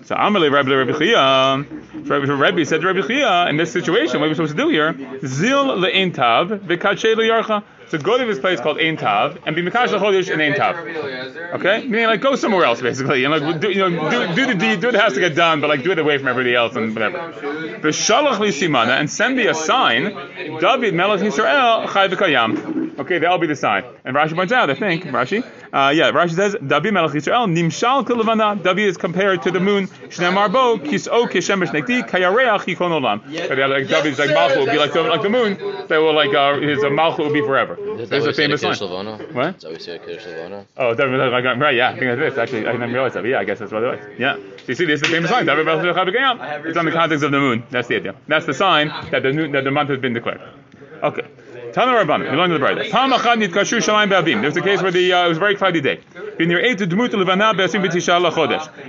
So 0.05 0.15
Amalei 0.15 0.51
Rabbi 0.51 0.73
Rabbi 0.73 0.99
Chia, 0.99 1.65
Rabbi 2.35 2.65
said 2.65 2.81
to 2.81 2.87
Rabbi 2.87 3.07
Chia, 3.07 3.49
in 3.49 3.57
this 3.57 3.73
situation, 3.73 4.21
what 4.21 4.27
are 4.27 4.29
we 4.31 4.35
supposed 4.35 4.57
to 4.57 4.63
do 4.63 4.69
here? 4.69 4.95
Zil 5.25 5.77
le'intav 5.77 6.61
v'kache 6.61 7.15
le'yarcha. 7.15 7.63
So 7.89 7.99
go 7.99 8.17
to 8.17 8.25
this 8.25 8.39
place 8.39 8.61
called 8.61 8.79
Ein 8.79 8.97
Tav 8.97 9.39
and 9.47 9.57
be 9.57 9.63
Mikash 9.63 9.89
Chodesh 9.89 10.31
in 10.33 10.41
Ein 10.41 10.55
Tav. 10.55 10.77
Okay, 11.57 11.85
meaning 11.87 12.07
like 12.07 12.21
go 12.21 12.37
somewhere 12.37 12.65
else 12.65 12.81
basically, 12.81 13.25
and 13.25 13.33
like 13.33 13.61
do, 13.61 13.69
you 13.69 13.81
know 13.81 14.11
do, 14.11 14.35
do 14.35 14.47
the 14.47 14.55
deed, 14.55 14.81
do 14.81 14.89
it 14.91 14.95
has 14.95 15.15
to 15.15 15.21
get 15.21 15.35
done, 15.35 15.61
but 15.61 15.69
like 15.69 15.83
do 15.83 15.91
it 15.91 15.99
away 15.99 16.17
from 16.17 16.29
everybody 16.29 16.55
else 16.55 16.77
and 16.77 16.95
whatever. 16.95 17.33
The 17.83 17.89
Shalach 17.89 18.39
Simana 18.39 19.01
and 19.01 19.11
send 19.11 19.37
me 19.37 19.49
a 19.49 19.55
sign. 19.55 20.05
David 20.61 20.95
Melech 20.95 21.21
Yisrael 21.21 21.93
Chai 21.93 22.07
v'Kayam. 22.07 22.80
Okay, 23.01 23.19
that'll 23.19 23.39
be 23.39 23.47
the 23.47 23.57
sign. 23.57 23.83
And 24.05 24.15
Rashi 24.15 24.35
points 24.35 24.53
out, 24.53 24.69
I 24.69 24.75
think 24.75 25.05
Rashi, 25.05 25.43
uh, 25.73 25.91
yeah, 25.91 26.11
Rashi 26.11 26.35
says 26.35 26.55
David 26.55 26.93
Melech 26.93 27.13
Yisrael 27.13 27.49
Nimshal 27.51 28.05
Kilavana. 28.05 28.63
David 28.63 28.89
is 28.89 28.99
compared 28.99 29.41
to 29.45 29.51
the 29.51 29.59
moon. 29.59 29.87
Shnei 29.87 30.53
Bo 30.53 30.77
Kiso 30.77 31.27
Kishemesh 31.27 31.69
Nekti 31.69 32.07
Kayareach 32.07 32.67
Yikon 32.67 32.93
Olam. 33.01 33.25
Like 33.25 33.89
David's 33.89 34.19
like 34.19 34.29
Malchut 34.29 34.59
will 34.59 34.67
be 34.67 34.77
like 34.77 34.93
the, 34.93 35.03
like 35.03 35.23
the 35.23 35.31
moon. 35.31 35.55
That 35.89 35.97
will 35.97 36.13
like 36.13 36.35
uh, 36.35 36.61
his 36.61 36.85
uh, 36.85 36.89
Malchut 36.89 37.21
will 37.21 37.33
be 37.33 37.41
forever. 37.41 37.79
There's 38.05 38.27
a 38.27 38.35
famous 38.35 38.63
line. 38.63 38.77
What? 39.33 39.57
Is 39.57 39.63
that 39.63 39.73
we 39.73 39.79
say 39.79 39.99
Kiddush 39.99 40.27
Levana? 40.27 40.67
Oh, 40.77 40.93
David 40.93 41.19
right, 41.19 41.75
yeah, 41.75 41.89
I 41.89 41.99
think 41.99 42.19
that's 42.19 42.37
it. 42.37 42.39
Actually, 42.39 42.67
I 42.67 42.73
didn't 42.73 42.93
realize 42.93 43.15
that. 43.15 43.23
But 43.23 43.29
yeah, 43.29 43.39
I 43.39 43.45
guess 43.45 43.61
that's 43.61 43.73
what 43.73 43.83
it 43.83 43.87
was. 43.87 44.19
Yeah. 44.19 44.35
So 44.35 44.43
you 44.67 44.75
see, 44.75 44.85
this 44.85 45.01
is 45.01 45.09
the 45.09 45.09
famous 45.09 45.31
line. 45.31 45.47
David 45.47 45.67
It's 45.67 46.77
on 46.77 46.85
the 46.85 46.93
context 46.93 47.25
of 47.25 47.31
the 47.31 47.41
moon. 47.41 47.65
That's 47.71 47.89
the 47.89 47.97
idea. 47.97 48.15
That's 48.29 48.45
the 48.45 48.53
sign 48.53 48.89
that 49.11 49.23
the, 49.23 49.33
new, 49.33 49.51
that 49.53 49.65
the 49.65 49.71
month 49.71 49.89
has 49.89 50.01
been 50.01 50.13
declared. 50.13 50.43
Okay. 51.03 51.27
Tana 51.73 51.93
Rabbanim, 51.93 52.53
the 52.53 52.59
Bride. 52.59 52.91
Nitkashu 53.41 53.79
shalayim 53.79 54.09
be'avim. 54.09 54.41
There 54.41 54.51
was 54.51 54.57
a 54.57 54.61
case 54.61 54.83
where 54.83 54.91
the 54.91 55.13
uh, 55.13 55.27
it 55.27 55.29
was 55.29 55.37
a 55.37 55.41
very 55.41 55.57
cloudy 55.57 55.81
day. 55.81 56.01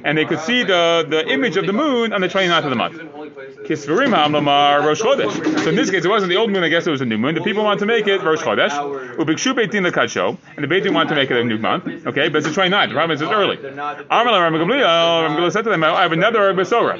And 0.03 0.17
they 0.17 0.25
could 0.25 0.39
see 0.39 0.63
the, 0.63 1.05
the 1.07 1.27
image 1.27 1.57
of 1.57 1.65
the 1.65 1.73
moon 1.73 2.13
on 2.13 2.21
the 2.21 2.27
29th 2.27 2.63
of 2.63 2.69
the 2.69 2.75
month. 2.75 2.95
Kisvarim 3.65 4.13
ha'amlamar 4.13 4.85
Rosh 4.85 5.01
Chodesh. 5.01 5.59
So 5.59 5.69
in 5.69 5.75
this 5.75 5.91
case, 5.91 6.05
it 6.05 6.09
wasn't 6.09 6.29
the 6.29 6.37
old 6.37 6.51
moon. 6.51 6.63
I 6.63 6.69
guess 6.69 6.87
it 6.87 6.91
was 6.91 7.01
a 7.01 7.05
new 7.05 7.17
moon. 7.17 7.35
The 7.35 7.41
people 7.41 7.63
wanted 7.63 7.79
to 7.81 7.85
make 7.85 8.07
it 8.07 8.21
Rosh 8.21 8.41
Chodesh. 8.41 8.71
Ubikshu 9.17 9.53
beitin 9.53 9.89
lekadsho, 9.89 10.37
and 10.55 10.63
the 10.63 10.73
beitin 10.73 10.93
wanted 10.93 11.09
to 11.09 11.15
make 11.15 11.29
it 11.31 11.37
a 11.37 11.43
new 11.43 11.57
month. 11.57 11.85
Okay, 12.07 12.29
but 12.29 12.37
it's 12.37 12.47
the 12.47 12.61
29th. 12.61 12.89
The 12.89 12.93
problem 12.93 13.11
is 13.11 13.21
it's 13.21 13.31
early. 13.31 13.57
Amar 14.09 14.51
Ram 14.51 15.51
said 15.51 15.63
to 15.63 15.69
them, 15.69 15.83
I 15.83 16.01
have 16.01 16.11
another 16.11 16.53
Besora. 16.53 16.97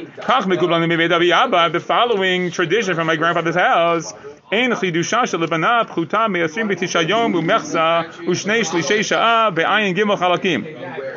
The 1.71 1.79
following 1.79 2.51
tradition 2.51 2.95
from 2.95 3.07
my 3.07 3.15
grandfather's 3.15 3.55
house. 3.55 4.13
אין 4.52 4.74
חידושה 4.74 5.26
של 5.26 5.42
לבנה 5.42 5.82
פחותה 5.88 6.26
מ-29 6.28 7.02
יום 7.08 7.34
ומחסה 7.34 8.00
ושני 8.30 8.64
שלישי 8.64 9.02
שעה 9.02 9.50
בעין 9.50 9.94
ג' 9.94 10.14
חלקים. 10.14 10.64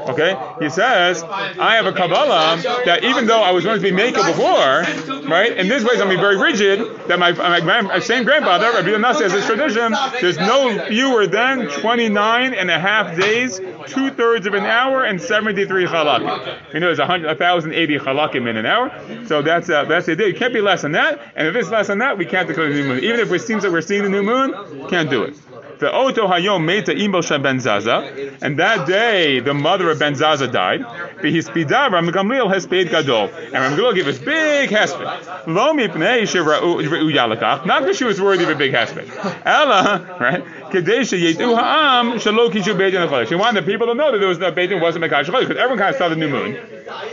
Okay, 0.10 0.36
he 0.60 0.70
says, 0.70 1.22
I 1.24 1.76
have 1.76 1.86
a 1.86 1.92
Kabbalah 1.92 2.58
that 2.86 3.04
even 3.04 3.28
though 3.28 3.44
I 3.44 3.52
was 3.52 3.64
going 3.64 3.78
to 3.78 3.84
be 3.84 3.92
maker 3.92 4.24
before, 4.24 4.82
right, 5.30 5.56
in 5.56 5.68
this 5.68 5.84
way 5.84 5.92
I'm 5.92 5.98
going 5.98 6.10
to 6.10 6.16
be 6.16 6.22
very 6.22 6.38
rigid, 6.38 6.80
that 7.08 7.20
my, 7.20 7.32
my, 7.34 7.82
my 7.82 8.00
same 8.00 8.24
grandfather, 8.24 8.72
Rabbi 8.72 8.90
Yonah 8.90 9.14
says 9.14 9.34
this 9.34 9.46
tradition, 9.46 9.94
there's 10.20 10.38
no 10.38 10.84
fewer 10.88 11.28
than 11.28 11.68
29 11.68 12.54
and 12.54 12.72
a 12.72 12.80
half 12.80 13.20
days, 13.20 13.60
two 13.88 14.10
thirds 14.12 14.48
of 14.48 14.56
an 14.56 14.66
hour, 14.66 15.04
and 15.04 15.22
73 15.22 15.86
chalakim. 15.86 16.74
You 16.74 16.80
know, 16.80 16.88
there's 16.88 17.00
1,080 17.00 18.00
chalakim 18.00 18.50
in 18.50 18.58
an 18.58 18.66
hour, 18.66 18.92
so 19.28 19.42
that's 19.44 19.70
uh, 19.70 19.86
that's 19.86 20.08
the 20.08 20.14
idea. 20.14 20.28
You 20.28 20.34
can't 20.34 20.54
be 20.54 20.62
less 20.62 20.82
than 20.82 20.94
that, 20.94 21.20
and 21.36 21.48
if 21.48 21.56
it's 21.56 21.70
less 21.70 21.88
than 21.88 22.00
that, 22.00 22.18
we 22.18 22.26
can't 22.26 22.48
declare 22.48 22.70
the 22.70 22.76
new 22.76 22.88
moon. 22.88 23.04
Even 23.04 23.23
if 23.25 23.33
it 23.33 23.41
seems 23.41 23.63
that 23.63 23.73
we're 23.73 23.81
seeing 23.81 24.03
the 24.03 24.09
new 24.09 24.23
moon, 24.23 24.89
can't 24.89 25.11
do 25.11 25.23
it. 25.25 25.35
The 25.79 25.93
Oto 25.93 26.27
Hayom 26.29 26.65
Meta 26.65 26.93
Imbosha 26.93 27.43
Ben 27.43 27.59
Zaza, 27.59 28.39
and 28.41 28.59
that 28.59 28.87
day 28.87 29.41
the 29.41 29.55
mother 29.55 29.91
of 29.91 29.99
Ben 29.99 30.15
Zaza 30.15 30.47
died. 30.47 30.83
Ram 30.83 32.07
Gamliel 32.07 32.53
has 32.53 32.67
paid 32.67 32.91
Gadol, 32.91 33.29
and 33.29 33.53
Ram 33.53 33.73
Gamliel 33.73 33.95
gave 33.95 34.07
us 34.07 34.19
big 34.19 34.71
hesped. 34.71 35.47
Lo 35.47 35.75
mipnei 35.75 36.23
yalakach, 36.27 37.67
not 37.67 37.83
because 37.83 37.97
she 37.97 38.05
was 38.05 38.21
worthy 38.21 38.45
of 38.45 38.51
a 38.51 38.55
big 38.55 38.73
hesped. 38.73 39.09
Ella, 39.45 40.17
right? 40.21 40.45
Kadesha 40.71 41.21
Yedu 41.21 41.57
Ha'am 41.57 42.13
Shalo 42.13 42.51
Kishu 42.51 42.75
Beitin. 42.77 43.29
She 43.29 43.35
wanted 43.35 43.65
the 43.65 43.71
people 43.71 43.89
to 43.89 43.95
know 43.95 44.13
that 44.13 44.19
there 44.19 44.29
was 44.29 44.39
no 44.39 44.53
Beitin 44.53 44.81
wasn't 44.81 45.05
Mekadosh 45.05 45.27
because 45.27 45.51
everyone 45.57 45.79
kind 45.79 45.91
of 45.91 45.97
saw 45.97 46.09
the 46.09 46.17
new 46.17 46.29
moon, 46.29 46.57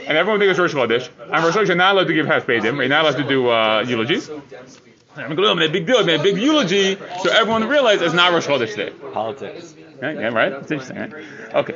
and 0.08 0.18
everyone 0.18 0.40
thinks 0.40 0.58
it's 0.58 0.60
Rosh 0.60 0.74
Chodesh. 0.74 1.10
And 1.20 1.44
Rosh 1.44 1.56
Chodesh 1.56 1.70
are 1.70 1.76
not 1.76 1.96
allowed 1.96 2.08
to 2.08 2.14
give 2.14 2.28
hespedim. 2.28 2.78
They're 2.78 2.88
not 2.88 3.06
allowed 3.06 3.18
to 3.18 3.28
do 3.28 3.50
uh, 3.50 3.84
eulogies. 3.88 4.30
I'm 5.16 5.36
going 5.36 5.50
to 5.50 5.56
make 5.56 5.70
a 5.70 5.74
big 5.74 5.86
deal, 5.88 6.04
made 6.06 6.20
a 6.20 6.24
big 6.24 6.38
eulogy, 6.38 6.96
so 7.22 7.32
everyone 7.32 7.68
realized 7.68 8.02
it's 8.02 8.14
not 8.14 8.32
Rosh 8.32 8.48
Chodesh 8.48 8.76
today. 8.76 8.92
Politics. 9.14 9.76
Right? 10.02 10.16
Yeah, 10.16 10.30
right? 10.30 10.54
It's 10.54 10.72
interesting, 10.72 10.98
right? 10.98 11.56
Okay. 11.56 11.76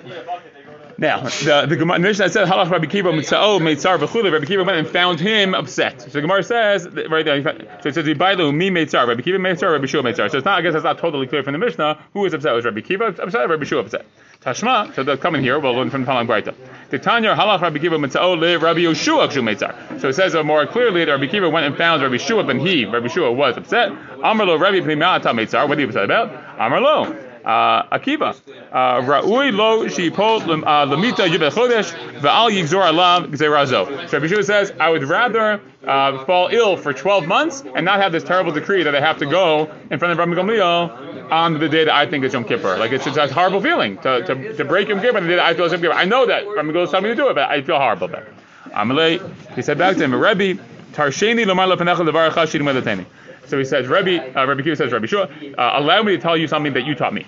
Now, 0.97 1.21
the 1.23 1.65
the 1.67 1.75
Gemara 1.75 1.99
Mishnah 1.99 2.29
said 2.29 2.47
Halach 2.47 2.71
Rabbi 2.71 2.85
Kiva 2.85 3.11
Mitzao 3.11 3.33
oh, 3.41 3.59
Meitzar 3.59 3.97
v'Chule. 3.97 4.31
Rabbi 4.31 4.45
Kiva 4.45 4.63
went 4.63 4.77
and 4.77 4.87
found 4.87 5.19
him 5.19 5.53
upset. 5.53 6.01
So 6.01 6.09
the 6.09 6.21
Gemara 6.21 6.41
says 6.41 6.87
right 6.87 7.25
there. 7.25 7.43
So 7.81 7.89
it 7.89 7.95
says 7.95 8.05
Ibailu 8.05 8.55
Mi 8.55 8.69
Meitzar. 8.69 9.05
Rabbi 9.05 9.21
Kiva 9.21 9.37
Meitzar. 9.37 9.73
Rabbi 9.73 9.87
Shua 9.87 10.03
Meitzar. 10.03 10.31
So 10.31 10.37
it's 10.37 10.45
not. 10.45 10.57
I 10.57 10.61
guess 10.61 10.71
that's 10.71 10.85
not 10.85 10.97
totally 10.97 11.27
clear 11.27 11.43
from 11.43 11.51
the 11.51 11.57
Mishnah. 11.57 12.01
Who 12.13 12.21
was 12.21 12.33
upset? 12.33 12.53
Was 12.53 12.63
Rabbi 12.63 12.79
Kiva 12.79 13.07
upset? 13.07 13.49
Rabbi 13.49 13.65
Shua 13.65 13.81
upset. 13.81 14.05
Tashma. 14.41 14.95
So 14.95 15.03
they're 15.03 15.17
coming 15.17 15.41
here. 15.41 15.59
We'll 15.59 15.73
learn 15.73 15.89
from 15.89 16.01
the 16.01 16.07
following 16.07 16.27
Brayta. 16.27 16.55
The 16.91 16.99
Tanya 16.99 17.35
Halach 17.35 17.59
Rabbi 17.59 17.79
Kiva 17.79 17.97
Mitzao 17.97 18.21
oh, 18.21 18.33
Le 18.33 18.57
Rabbi 18.57 18.79
Yoshua 18.79 19.27
Kshu 19.27 19.43
Meitzar. 19.43 19.99
So 19.99 20.07
it 20.07 20.13
says 20.13 20.33
more 20.45 20.65
clearly 20.65 21.03
that 21.03 21.11
Rabbi 21.11 21.27
Kiva 21.27 21.49
went 21.49 21.65
and 21.65 21.75
found 21.75 22.03
Rabbi 22.03 22.17
Shua, 22.17 22.45
but 22.45 22.55
he 22.55 22.85
Rabbi 22.85 23.07
Shua 23.07 23.33
was 23.33 23.57
upset. 23.57 23.89
Amarlo 23.89 24.57
Rabbi 24.57 24.79
Primata 24.79 25.33
Meitzar. 25.33 25.67
What 25.67 25.77
are 25.77 25.81
you 25.81 25.87
upset 25.87 26.05
about? 26.05 26.57
Amarlo. 26.57 27.24
Uh, 27.45 27.83
Akiva, 27.95 28.35
uh, 28.71 29.01
Ra'ui 29.01 29.53
lo 29.53 29.85
shipol 29.85 30.41
uh, 30.41 30.85
lamita 30.87 31.27
yibet 31.27 31.51
chodesh 31.51 31.93
ve'al 32.19 32.49
yigzor 32.49 32.81
alav 32.81 33.27
gzerazo. 33.27 34.09
So 34.09 34.17
Rabbi 34.17 34.27
Shua 34.27 34.43
says, 34.43 34.73
I 34.79 34.89
would 34.89 35.03
rather 35.03 35.61
uh, 35.85 36.25
fall 36.25 36.47
ill 36.51 36.75
for 36.75 36.91
12 36.91 37.27
months 37.27 37.63
and 37.75 37.85
not 37.85 38.01
have 38.01 38.11
this 38.11 38.23
terrible 38.23 38.51
decree 38.51 38.81
that 38.81 38.95
I 38.95 38.99
have 38.99 39.19
to 39.19 39.27
go 39.27 39.71
in 39.91 39.99
front 39.99 40.11
of 40.11 40.17
Rabbi 40.17 40.33
Gamliel 40.33 41.31
on 41.31 41.59
the 41.59 41.69
day 41.69 41.83
that 41.83 41.93
I 41.93 42.09
think 42.09 42.25
it's 42.25 42.33
Yom 42.33 42.45
Kippur. 42.45 42.77
Like 42.77 42.91
it's 42.91 43.05
just 43.05 43.17
a 43.17 43.31
horrible 43.31 43.61
feeling 43.61 43.97
to, 43.97 44.25
to, 44.25 44.53
to 44.57 44.65
break 44.65 44.87
Yom 44.87 44.99
Kippur 44.99 45.17
on 45.17 45.23
the 45.23 45.29
day 45.29 45.35
that 45.35 45.45
I 45.45 45.53
feel 45.53 45.65
it's 45.65 45.73
Yom 45.73 45.81
Kippur. 45.81 45.93
I 45.93 46.05
know 46.05 46.25
that 46.25 46.47
Rabbi 46.47 46.69
Gamliel 46.69 46.85
is 46.85 46.89
telling 46.89 47.03
me 47.03 47.09
to 47.09 47.15
do 47.15 47.29
it, 47.29 47.35
but 47.35 47.47
I 47.47 47.61
feel 47.61 47.77
horrible 47.77 48.05
about 48.05 48.23
it. 48.23 48.33
Amalei, 48.71 49.55
he 49.55 49.61
said 49.61 49.77
back 49.77 49.97
to 49.97 50.03
him, 50.03 50.15
Rebbe, 50.15 50.59
Tarsheni 50.93 51.45
lomar 51.45 51.71
lepanecha 51.71 52.09
levar 52.09 52.31
medateni. 52.31 53.05
So 53.47 53.57
he 53.57 53.65
says, 53.65 53.87
Rebbe, 53.87 54.37
uh, 54.37 54.45
Rebbe 54.45 54.63
Kiva 54.63 54.75
says, 54.75 54.91
Rebbe 54.91 55.07
Shua, 55.07 55.23
uh, 55.57 55.71
allow 55.75 56.01
me 56.03 56.15
to 56.15 56.21
tell 56.21 56.37
you 56.37 56.47
something 56.47 56.73
that 56.73 56.85
you 56.85 56.95
taught 56.95 57.13
me. 57.13 57.25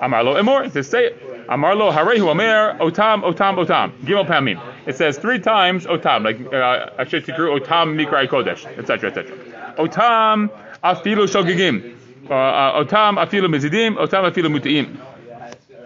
Amarlo 0.00 0.34
emor, 0.40 0.70
to 0.72 0.82
say 0.82 1.06
it. 1.06 1.46
Amarlo 1.46 1.92
harehu 1.92 2.28
omer, 2.28 2.76
otam, 2.80 3.22
otam, 3.22 3.64
otam. 3.64 3.92
Gimel 4.00 4.26
pamim. 4.26 4.60
It 4.86 4.96
says 4.96 5.18
three 5.18 5.38
times 5.38 5.86
otam, 5.86 6.24
like 6.24 6.40
uh, 6.52 6.90
Asher 6.98 7.20
Tikru, 7.20 7.60
otam 7.60 7.94
mikrai 7.94 8.26
kodesh, 8.26 8.66
etc., 8.78 9.10
etc. 9.10 9.36
Otam 9.76 10.50
afilu 10.82 11.28
shogigim. 11.28 11.96
Uh, 12.28 12.34
uh, 12.34 12.84
otam 12.84 13.16
afilu 13.16 13.48
mizidim, 13.48 13.96
otam 13.96 14.28
afilu 14.28 14.50
mutiim. 14.50 14.98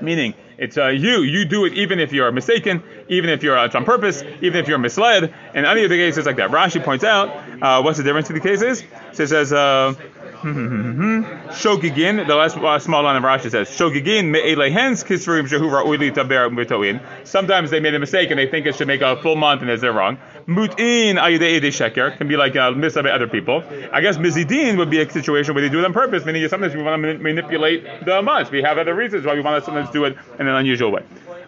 Meaning, 0.00 0.34
it's 0.58 0.78
uh, 0.78 0.88
you. 0.88 1.22
You 1.22 1.44
do 1.44 1.64
it 1.66 1.74
even 1.74 2.00
if 2.00 2.12
you're 2.12 2.32
mistaken, 2.32 2.82
even 3.08 3.30
if 3.30 3.42
you're 3.42 3.58
uh, 3.58 3.68
on 3.74 3.84
purpose, 3.84 4.22
even 4.40 4.56
if 4.56 4.68
you're 4.68 4.78
misled. 4.78 5.32
In 5.54 5.64
any 5.64 5.84
of 5.84 5.90
the 5.90 5.96
cases 5.96 6.26
like 6.26 6.36
that, 6.36 6.50
Rashi 6.50 6.82
points 6.82 7.04
out 7.04 7.28
uh, 7.62 7.82
what's 7.82 7.98
the 7.98 8.04
difference 8.04 8.30
in 8.30 8.34
the 8.34 8.40
cases. 8.40 8.82
So 9.12 9.22
it 9.24 9.28
says. 9.28 9.52
Uh, 9.52 9.94
Shogigin, 10.46 12.26
the 12.26 12.34
last 12.34 12.58
uh, 12.58 12.78
small 12.78 13.02
line 13.02 13.16
of 13.16 13.22
Rashi 13.22 13.50
says, 13.50 13.68
Shogigin 13.70 14.30
me'elehens 14.30 15.02
kisrim 15.02 15.48
shehu 15.48 15.70
ra'uli 15.70 16.14
taber. 16.14 17.00
Sometimes 17.24 17.70
they 17.70 17.80
made 17.80 17.94
a 17.94 17.98
mistake 17.98 18.30
and 18.30 18.38
they 18.38 18.46
think 18.46 18.66
it 18.66 18.76
should 18.76 18.86
make 18.86 19.00
a 19.00 19.16
full 19.22 19.34
month 19.34 19.62
and 19.62 19.80
they're 19.80 19.92
wrong. 19.92 20.18
Mutin 20.46 21.16
ayidei 21.18 21.56
ede 21.56 21.72
sheker 21.72 22.16
can 22.16 22.28
be 22.28 22.36
like 22.36 22.54
uh, 22.54 22.70
miss 22.70 22.94
by 22.94 23.10
other 23.10 23.26
people. 23.26 23.64
I 23.92 24.00
guess 24.00 24.16
mizidin 24.16 24.78
would 24.78 24.90
be 24.90 25.00
a 25.00 25.10
situation 25.10 25.54
where 25.54 25.62
they 25.62 25.68
do 25.68 25.80
it 25.80 25.84
on 25.84 25.92
purpose, 25.92 26.24
meaning 26.24 26.46
sometimes 26.48 26.72
we 26.74 26.82
want 26.82 27.02
to 27.02 27.18
manipulate 27.18 28.04
the 28.04 28.22
months. 28.22 28.50
We 28.52 28.62
have 28.62 28.78
other 28.78 28.94
reasons 28.94 29.26
why 29.26 29.34
we 29.34 29.40
want 29.40 29.60
to 29.60 29.64
sometimes 29.64 29.90
do 29.90 30.04
it 30.04 30.16
in 30.38 30.46
an 30.46 30.54
unusual 30.54 30.92
way. 30.92 31.02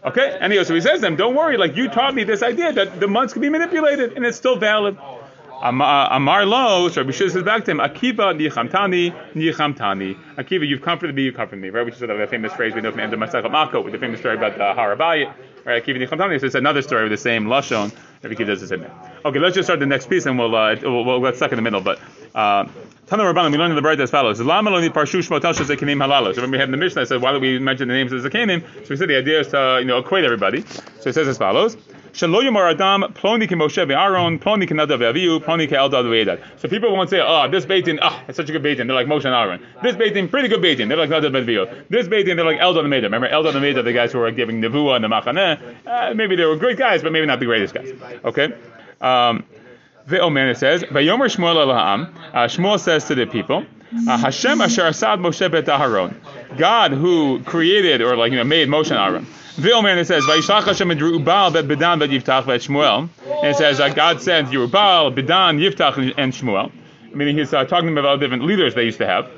Okay? 0.04 0.36
Anyway, 0.40 0.64
so 0.64 0.74
he 0.74 0.80
says 0.80 0.94
to 0.94 1.00
them, 1.00 1.14
don't 1.14 1.36
worry, 1.36 1.56
like 1.56 1.76
you 1.76 1.88
taught 1.88 2.12
me 2.12 2.24
this 2.24 2.42
idea 2.42 2.72
that 2.72 2.98
the 2.98 3.06
months 3.06 3.32
can 3.32 3.42
be 3.42 3.48
manipulated 3.48 4.14
and 4.14 4.26
it's 4.26 4.36
still 4.36 4.56
valid. 4.56 4.98
Amar 5.60 6.46
lo, 6.46 6.88
so 6.88 7.00
Rabbi 7.00 7.12
Shua 7.12 7.30
says 7.30 7.42
back 7.42 7.64
to 7.64 7.70
him, 7.72 7.78
Akiva 7.78 8.34
nichamtani, 8.36 9.12
nichamtani. 9.34 10.16
Akiva, 10.36 10.66
you've 10.66 10.82
comforted 10.82 11.14
me, 11.14 11.22
you 11.22 11.32
comforted 11.32 11.60
me. 11.60 11.70
Right, 11.70 11.84
which 11.84 11.94
is 11.94 12.00
the 12.00 12.26
famous 12.30 12.52
phrase 12.52 12.74
we 12.74 12.80
know 12.80 12.92
from 12.92 13.00
end 13.00 13.12
of 13.12 13.18
Masechet 13.18 13.50
Makot, 13.50 13.82
with 13.82 13.92
the 13.92 13.98
famous 13.98 14.20
story 14.20 14.36
about 14.36 14.56
the 14.56 14.64
uh, 14.64 14.76
Harabayit. 14.76 15.32
Right, 15.68 15.84
Akiva 15.84 15.98
nichamtani. 15.98 16.40
So 16.40 16.46
it's 16.46 16.54
another 16.54 16.80
story 16.80 17.02
with 17.02 17.12
the 17.12 17.18
same 17.18 17.44
lashon. 17.44 17.94
Rabbi 18.22 18.34
Akiva 18.36 18.46
does 18.46 18.62
the 18.62 18.68
same. 18.68 18.86
Okay, 19.22 19.38
let's 19.38 19.54
just 19.54 19.66
start 19.66 19.80
the 19.80 19.84
next 19.84 20.08
piece, 20.08 20.24
and 20.24 20.38
we'll 20.38 20.56
uh, 20.56 20.76
we'll, 20.80 21.04
we'll 21.04 21.20
get 21.20 21.36
stuck 21.36 21.52
in 21.52 21.56
the 21.56 21.62
middle. 21.62 21.82
But 21.82 21.98
uh, 22.34 22.66
Tana 23.06 23.22
Rabbanim, 23.22 23.52
we 23.52 23.58
learn 23.58 23.70
in 23.70 23.76
the 23.76 23.82
Brayta 23.82 24.00
as 24.00 24.10
follows: 24.10 24.40
Lama 24.40 24.70
lo 24.70 24.80
parshu 24.88 25.20
shmotel 25.20 25.52
shezekanim 25.52 26.02
halalos. 26.02 26.36
So 26.36 26.40
when 26.40 26.52
we 26.52 26.56
have 26.56 26.68
in 26.68 26.70
the 26.70 26.78
Mishnah, 26.78 27.02
I 27.02 27.04
said, 27.04 27.20
why 27.20 27.32
do 27.32 27.38
we 27.38 27.58
mention 27.58 27.88
the 27.88 27.92
names 27.92 28.12
of 28.14 28.22
the 28.22 28.30
zekanim? 28.30 28.62
So 28.62 28.88
we 28.88 28.96
said 28.96 29.10
the 29.10 29.18
idea 29.18 29.40
is 29.40 29.48
to 29.48 29.76
you 29.80 29.84
know 29.84 29.98
equate 29.98 30.24
everybody. 30.24 30.62
So 31.00 31.10
it 31.10 31.12
says 31.12 31.28
as 31.28 31.36
follows. 31.36 31.76
Adam 32.14 33.02
Ploni 33.12 33.48
Ploni 34.38 35.40
Ploni. 35.40 36.60
So 36.60 36.68
people 36.68 36.94
won't 36.94 37.10
say, 37.10 37.20
oh, 37.20 37.48
this 37.50 37.66
beitin, 37.66 37.98
ah, 38.02 38.20
oh, 38.20 38.24
it's 38.28 38.36
such 38.36 38.48
a 38.48 38.52
good 38.52 38.62
beitin. 38.62 38.86
They're 38.86 38.94
like 38.94 39.06
Moshe 39.06 39.24
and 39.24 39.34
Aaron. 39.34 39.60
This 39.82 39.96
beitin, 39.96 40.30
pretty 40.30 40.48
good 40.48 40.60
beitin. 40.60 40.88
They're 40.88 40.96
like 40.96 41.10
Nadav 41.10 41.30
ve'Avihu. 41.30 41.88
This 41.88 42.08
beitin, 42.08 42.36
they're 42.36 42.44
like 42.44 42.58
Eldad 42.58 42.80
and 42.80 42.92
Medad. 42.92 43.04
Remember, 43.04 43.28
Eldad 43.28 43.54
and 43.54 43.86
the 43.86 43.92
guys 43.92 44.12
who 44.12 44.18
were 44.18 44.30
giving 44.30 44.60
Nevuah 44.60 44.96
and 44.96 45.04
the 45.04 45.08
Machaneh. 45.08 45.86
Uh, 45.86 46.14
maybe 46.14 46.36
they 46.36 46.44
were 46.44 46.56
great 46.56 46.78
guys, 46.78 47.02
but 47.02 47.12
maybe 47.12 47.26
not 47.26 47.40
the 47.40 47.46
greatest 47.46 47.74
guys. 47.74 47.92
Okay. 48.24 48.52
Um, 49.00 49.44
Ve'omer 50.08 50.50
it 50.50 50.56
says, 50.56 50.82
Vayomer 50.84 51.28
Shmuel 51.28 51.56
Elaham. 51.56 52.14
Uh, 52.32 52.46
Shmuel 52.46 52.80
says 52.80 53.04
to 53.04 53.14
the 53.14 53.26
people, 53.26 53.66
uh, 54.08 54.16
Hashem 54.16 54.60
Asher 54.60 54.86
Asad 54.86 55.18
Moshe 55.18 55.50
Bet 55.50 55.66
Aharon. 55.66 56.14
God 56.58 56.92
who 56.92 57.42
created 57.44 58.02
or 58.02 58.16
like 58.16 58.32
you 58.32 58.38
know 58.38 58.44
made 58.44 58.68
Moshe 58.68 58.90
and 58.90 58.98
Aaron. 58.98 59.26
Vilmer 59.58 59.90
and 59.90 59.98
it 59.98 60.06
says. 60.06 60.24
And 60.28 60.38
it 63.50 63.56
says 63.56 63.80
uh, 63.80 63.88
God 63.88 64.22
sent 64.22 64.48
Yerubal, 64.50 65.14
Bedan, 65.14 65.58
Yiftach, 65.58 66.14
and 66.16 66.32
Shmuel. 66.32 66.70
Meaning 67.12 67.38
he's 67.38 67.52
uh, 67.52 67.64
talking 67.64 67.98
about 67.98 68.20
different 68.20 68.44
leaders 68.44 68.74
they 68.76 68.84
used 68.84 68.98
to 68.98 69.06
have. 69.06 69.28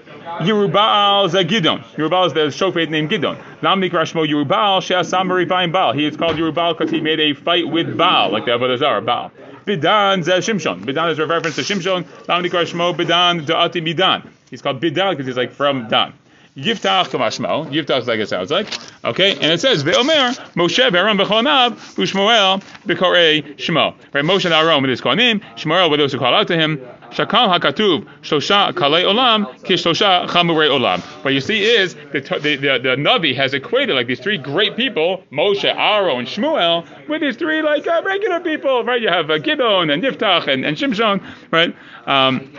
Yerubal 0.41 1.27
is 1.27 1.35
a 1.35 1.43
Gidon. 1.45 1.83
Yerubal 1.95 2.27
is 2.27 2.35
the 2.35 2.41
shofet 2.49 2.91
named 2.91 3.11
Gidon. 3.11 3.39
Lam 3.62 3.81
Nikra 3.81 4.03
Shmo 4.03 4.29
Yerubal 4.29 4.83
She'asam 4.83 5.29
Merifayim 5.29 5.73
Baal. 5.73 5.93
He 5.93 6.05
is 6.05 6.17
called 6.17 6.37
Yerubal 6.37 6.77
because 6.77 6.91
he 6.91 7.00
made 7.00 7.19
a 7.19 7.33
fight 7.33 7.67
with 7.69 7.97
Baal, 7.97 8.31
like 8.31 8.45
the 8.45 8.50
Avodah 8.50 8.79
Zarah, 8.79 9.00
Baal. 9.00 9.33
Bidan 9.65 10.23
Zeh 10.23 10.39
Shimshon. 10.39 10.85
Bidan 10.85 11.11
is 11.12 11.19
a 11.19 11.27
reference 11.27 11.57
to 11.57 11.62
Shimshon. 11.62 12.07
Lam 12.29 12.43
Nikra 12.43 12.65
Shmo 12.67 12.95
Bidan 12.95 13.47
Da'ati 13.47 13.83
Bidan. 13.83 14.29
He's 14.50 14.61
called 14.61 14.83
Bidan 14.83 15.12
because 15.12 15.27
he's 15.27 15.37
like 15.37 15.53
from 15.53 15.89
Dan. 15.89 16.12
Yiftach 16.57 17.09
kamashmo. 17.09 17.71
Yiftach 17.71 18.07
like 18.07 18.21
it 18.21 18.28
sounds 18.28 18.50
like. 18.50 18.66
Okay, 19.04 19.35
and 19.35 19.52
it 19.52 19.61
says 19.61 19.85
ve'omer 19.85 20.37
Moshe 20.54 20.90
ve'Aaron 20.90 21.19
b'chonav 21.19 21.73
u'Shmuel 21.97 22.62
b'korei 22.87 23.57
Shmo. 23.57 23.95
Right, 24.12 24.25
Moshe 24.25 24.45
and 24.47 24.54
Aaron 24.54 24.83
with 24.83 24.90
his 24.90 25.00
kohanim, 25.00 25.40
Shmuel 25.57 25.90
with 25.90 26.00
those 26.00 26.12
who 26.12 26.19
call 26.19 26.35
out 26.35 26.49
to 26.49 26.57
him. 26.57 26.80
Shakam 27.11 27.52
hakatuv 27.52 28.07
shlosha 28.23 28.73
kalei 28.73 29.04
olam 29.04 29.47
kishlosha 29.61 30.28
chamurei 30.28 30.69
olam. 30.71 31.00
What 31.25 31.35
you 31.35 31.40
see 31.40 31.62
is 31.62 31.95
the, 32.12 32.21
the, 32.21 32.57
the, 32.57 32.78
the 32.78 32.97
Navi 32.97 33.35
has 33.35 33.52
equated 33.52 33.97
like 33.97 34.07
these 34.07 34.21
three 34.21 34.38
great 34.38 34.76
people, 34.76 35.25
Moshe, 35.33 35.64
Aaron, 35.64 36.21
and 36.21 36.28
Shmuel, 36.28 36.87
with 37.09 37.21
these 37.21 37.37
three 37.37 37.62
like 37.62 37.87
uh, 37.87 38.02
regular 38.04 38.40
people. 38.40 38.85
Right, 38.85 39.00
you 39.00 39.09
have 39.09 39.30
uh, 39.30 39.38
Gidon 39.38 39.92
and 39.92 40.02
Yiftach 40.02 40.47
and, 40.47 40.64
and 40.64 40.76
Shimshon. 40.76 41.25
Right. 41.50 41.75
Um, 42.07 42.52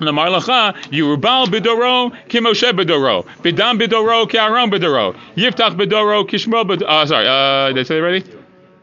Lamar 0.00 0.28
lacha, 0.28 0.74
Yerubal 0.90 1.46
bidoro, 1.46 2.12
Kimoshe 2.28 2.72
bidoro, 2.72 3.24
Bidam 3.42 3.80
bidoro, 3.80 4.26
Kiaron 4.28 4.70
bidoro, 4.70 5.16
Yiftach 5.36 5.76
bidoro, 5.76 6.24
Kishmo 6.28 6.64
bidoro. 6.64 6.88
Uh, 6.88 7.06
sorry, 7.06 7.26
uh, 7.26 7.72
did 7.72 7.80
I 7.80 7.82
say 7.82 7.96
it 7.96 8.00
already? 8.00 8.24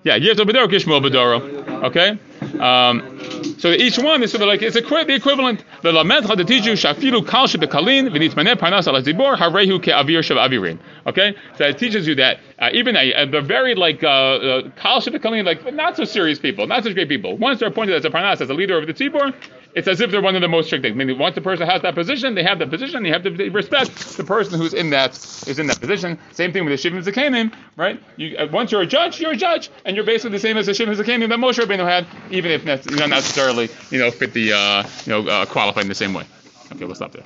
Yeah, 0.03 0.19
Yiftach 0.19 0.45
bidoro, 0.45 0.67
Kishmo 0.67 1.01
bidoro. 1.01 1.83
Okay. 1.85 2.17
Um, 2.59 3.19
so 3.57 3.69
each 3.71 3.97
one 3.97 4.21
is 4.23 4.31
sort 4.31 4.41
of 4.43 4.47
like 4.47 4.61
it's 4.61 4.75
equi- 4.75 5.05
the 5.05 5.15
equivalent. 5.15 5.63
The 5.81 5.91
lamed 5.91 6.27
to 6.27 6.43
teach 6.43 6.65
you 6.65 6.73
shafilu 6.73 7.27
kal 7.27 7.47
shebekalin 7.47 8.09
v'nitmaneh 8.09 8.55
parnas 8.55 8.87
al 8.87 9.01
zibor 9.01 9.35
harehu 9.37 9.81
ke'avir 9.81 10.19
shav 10.19 10.37
avirin. 10.37 10.77
Okay, 11.07 11.35
so 11.57 11.65
it 11.65 11.77
teaches 11.77 12.07
you 12.07 12.15
that 12.15 12.39
uh, 12.59 12.69
even 12.73 12.95
uh, 12.95 13.25
the 13.29 13.41
very 13.41 13.75
like 13.75 14.03
uh, 14.03 14.07
uh, 14.07 14.69
kal 14.75 15.01
shebekalin, 15.01 15.45
like 15.45 15.73
not 15.73 15.95
so 15.95 16.03
serious 16.03 16.39
people, 16.39 16.67
not 16.67 16.83
such 16.83 16.93
great 16.93 17.09
people, 17.09 17.37
once 17.37 17.59
they're 17.59 17.69
appointed 17.69 17.95
as 17.95 18.05
a 18.05 18.09
parnas, 18.09 18.41
as 18.41 18.49
a 18.49 18.53
leader 18.53 18.77
of 18.77 18.85
the 18.87 18.93
tzibor, 18.93 19.33
it's 19.75 19.89
as 19.89 19.99
if 19.99 20.09
they're 20.09 20.21
one 20.21 20.35
of 20.35 20.41
the 20.41 20.47
most 20.47 20.67
strict 20.67 20.83
things. 20.83 20.95
Meaning, 20.95 21.19
once 21.19 21.35
the 21.35 21.41
person 21.41 21.67
has 21.67 21.81
that 21.81 21.95
position, 21.95 22.33
they 22.33 22.43
have 22.43 22.59
that 22.59 22.69
position. 22.69 23.03
You 23.03 23.11
have 23.11 23.23
to 23.23 23.49
respect 23.49 23.93
the 24.17 24.23
person 24.23 24.57
who's 24.57 24.73
in 24.73 24.89
that 24.91 25.11
is 25.47 25.59
in 25.59 25.67
that 25.67 25.81
position. 25.81 26.17
Same 26.31 26.53
thing 26.53 26.63
with 26.65 26.81
the 26.81 26.89
shivim 26.89 27.03
zakanim, 27.03 27.53
right? 27.75 28.01
You, 28.15 28.37
uh, 28.37 28.47
once 28.51 28.71
you're 28.71 28.81
a 28.81 28.87
judge, 28.87 29.19
you're 29.19 29.33
a 29.33 29.37
judge, 29.37 29.69
and 29.83 29.95
you're 29.97 30.05
basically 30.05 30.31
the 30.31 30.39
same 30.39 30.57
as 30.57 30.65
the 30.65 30.71
shivim 30.71 30.95
zakanim 30.95 31.27
that 31.27 31.39
Moshe 31.39 31.59
Rabbeinu 31.59 31.85
had, 31.85 32.07
even 32.31 32.51
if 32.51 32.63
not 32.65 33.09
necessarily, 33.09 33.69
you 33.91 33.99
know, 33.99 34.11
fit 34.11 34.33
the, 34.33 34.53
uh, 34.53 34.83
you 35.05 35.11
know, 35.11 35.29
uh, 35.29 35.45
qualified 35.45 35.83
in 35.83 35.89
the 35.89 35.95
same 35.95 36.13
way. 36.13 36.23
Okay, 36.71 36.85
we'll 36.85 36.95
stop 36.95 37.11
there. 37.11 37.25